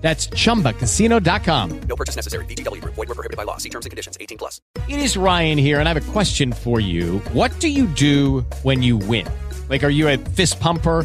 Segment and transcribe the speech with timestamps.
[0.00, 1.80] That's chumbacasino.com.
[1.82, 2.46] No purchase necessary.
[2.46, 2.94] Group.
[2.94, 3.56] Void were prohibited by law.
[3.58, 4.16] See terms and conditions.
[4.20, 4.60] 18 plus.
[4.88, 7.18] It is Ryan here, and I have a question for you.
[7.32, 9.26] What do you do when you win?
[9.68, 11.04] Like, are you a fist pumper?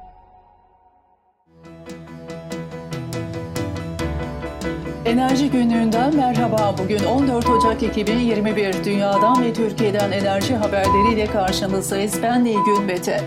[5.11, 6.75] Enerji günlüğünden merhaba.
[6.83, 12.23] Bugün 14 Ocak 2021 Dünyadan ve Türkiye'den enerji haberleriyle karşınızdayız.
[12.23, 13.23] Ben Nilgün Bete.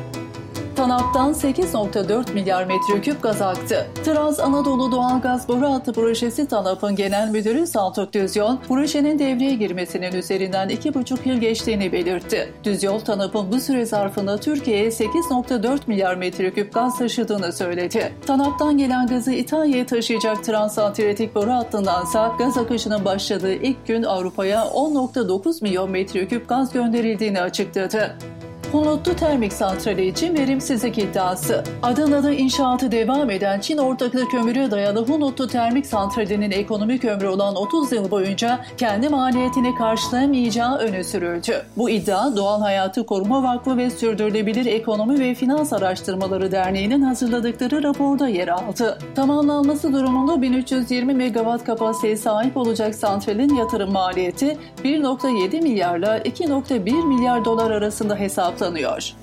[0.77, 3.87] TANAP'tan 8.4 milyar metreküp gaz aktı.
[4.05, 10.69] Trans Anadolu Doğalgaz Boru Hattı Projesi TANAP'ın genel müdürü Saltuk Düzyol, projenin devreye girmesinin üzerinden
[10.69, 12.53] 2,5 yıl geçtiğini belirtti.
[12.65, 18.13] Düzyol, TANAP'ın bu süre zarfında Türkiye'ye 8.4 milyar metreküp gaz taşıdığını söyledi.
[18.27, 25.63] TANAP'tan gelen gazı İtalya'ya taşıyacak Transantarktik Boru Hattı'ndansa gaz akışının başladığı ilk gün Avrupa'ya 10.9
[25.63, 28.17] milyon metreküp gaz gönderildiğini açıkladı.
[28.75, 31.65] Hunutlu Termik Santrali için verimsizlik iddiası.
[31.83, 37.93] Adana'da inşaatı devam eden Çin ortaklı kömüre dayalı Hunutlu Termik Santrali'nin ekonomik ömrü olan 30
[37.93, 41.63] yıl boyunca kendi maliyetini karşılayamayacağı öne sürüldü.
[41.77, 48.29] Bu iddia Doğal Hayatı Koruma Vakfı ve Sürdürülebilir Ekonomi ve Finans Araştırmaları Derneği'nin hazırladıkları raporda
[48.29, 48.99] yer aldı.
[49.15, 57.71] Tamamlanması durumunda 1320 megawatt kapasiteye sahip olacak santralin yatırım maliyeti 1.7 milyarla 2.1 milyar dolar
[57.71, 58.17] arasında
[58.65, 59.15] hesaplanıyor.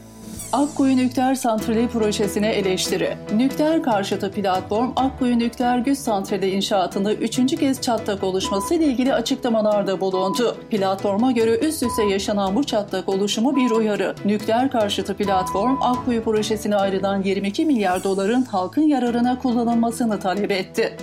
[0.54, 3.18] Akkuyu Nükleer Santrali projesine eleştiri.
[3.36, 10.02] Nükleer karşıtı platform Akkuyu Nükleer Güç Santrali inşaatında üçüncü kez çatlak oluşması ile ilgili açıklamalarda
[10.02, 10.58] bulundu.
[10.70, 14.16] Platforma göre üst üste yaşanan bu çatlak oluşumu bir uyarı.
[14.26, 20.98] Nükleer karşıtı platform Akkuyu projesine ayrılan 22 milyar doların halkın yararına kullanılmasını talep etti.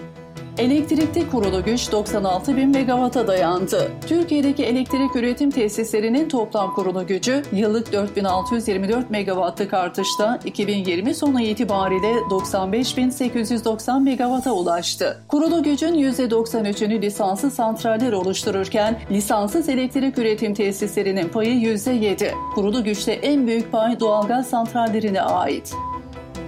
[0.59, 3.91] Elektrikli kurulu güç 96 bin megawata dayandı.
[4.07, 14.03] Türkiye'deki elektrik üretim tesislerinin toplam kurulu gücü yıllık 4624 megawattlık artışta 2020 sonu itibariyle 95.890
[14.03, 15.23] megawata ulaştı.
[15.29, 22.33] Kurulu gücün %93'ünü lisanslı santraller oluştururken lisanssız elektrik üretim tesislerinin payı %7.
[22.55, 25.75] Kurulu güçte en büyük pay doğalgaz santrallerine ait.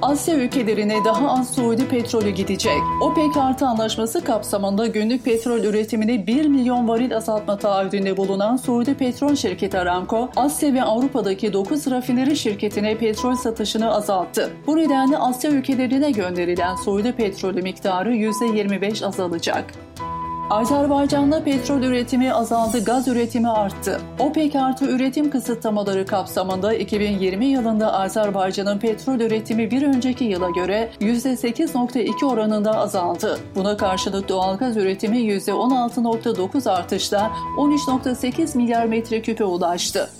[0.02, 2.80] Asya ülkelerine daha az Suudi petrolü gidecek.
[3.02, 9.34] OPEC artı anlaşması kapsamında günlük petrol üretimini 1 milyon varil azaltma taahhüdünde bulunan Suudi petrol
[9.34, 14.50] şirketi Aramco, Asya ve Avrupa'daki 9 rafineri şirketine petrol satışını azalttı.
[14.66, 19.64] Bu nedenle Asya ülkelerine gönderilen Suudi petrolü miktarı %25 azalacak.
[20.50, 24.00] Azerbaycan'da petrol üretimi azaldı, gaz üretimi arttı.
[24.18, 32.26] OPEC artı üretim kısıtlamaları kapsamında 2020 yılında Azerbaycan'ın petrol üretimi bir önceki yıla göre %8.2
[32.26, 33.38] oranında azaldı.
[33.54, 40.10] Buna karşılık doğalgaz üretimi %16.9 artışla 13.8 milyar metreküpe ulaştı.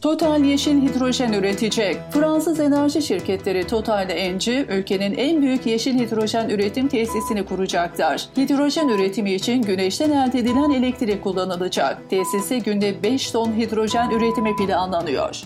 [0.00, 1.96] Total yeşil hidrojen üretecek.
[2.10, 8.28] Fransız enerji şirketleri Total Engie ülkenin en büyük yeşil hidrojen üretim tesisini kuracaklar.
[8.36, 12.10] Hidrojen üretimi için güneşten elde edilen elektrik kullanılacak.
[12.10, 15.42] Tesiste günde 5 ton hidrojen üretimi planlanıyor.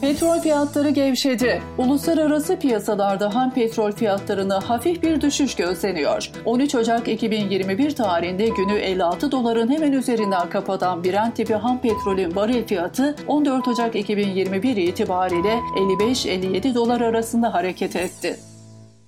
[0.00, 1.62] Petrol fiyatları gevşedi.
[1.78, 6.30] Uluslararası piyasalarda ham petrol fiyatlarına hafif bir düşüş gözleniyor.
[6.44, 12.64] 13 Ocak 2021 tarihinde günü 56 doların hemen üzerinden kapatan Brent tipi ham petrolün varil
[12.64, 18.36] fiyatı 14 Ocak 2021 itibariyle 55-57 dolar arasında hareket etti.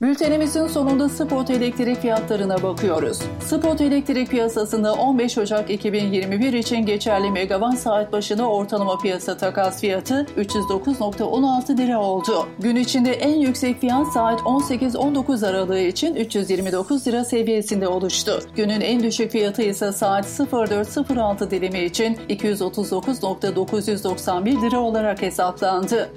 [0.03, 3.23] Bültenimizin sonunda spot elektrik fiyatlarına bakıyoruz.
[3.41, 10.27] Spot elektrik piyasasında 15 Ocak 2021 için geçerli megawatt saat başına ortalama piyasa takas fiyatı
[10.37, 12.47] 309.16 lira oldu.
[12.59, 18.41] Gün içinde en yüksek fiyat saat 18-19 aralığı için 329 lira seviyesinde oluştu.
[18.57, 26.11] Günün en düşük fiyatı ise saat 04.06 dilimi için 239.991 lira olarak hesaplandı.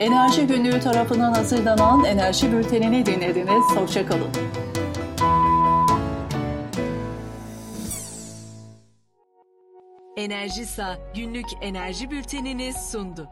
[0.00, 3.76] Enerji Günlüğü tarafından hazırlanan Enerji Bülteni'ni dinlediniz.
[3.76, 4.30] Hoşçakalın.
[10.16, 13.28] Enerjisa günlük enerji bültenini sundu.